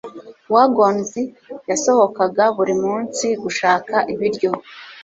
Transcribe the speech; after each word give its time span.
Wagons 0.53 1.11
yasohokaga 1.69 2.43
buri 2.55 2.73
munsi 2.83 3.25
gushaka 3.43 3.95
ibiryo. 4.13 4.51